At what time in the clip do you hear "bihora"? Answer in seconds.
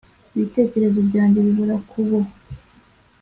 1.47-1.75